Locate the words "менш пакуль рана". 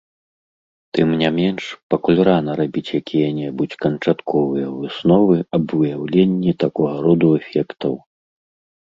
1.39-2.51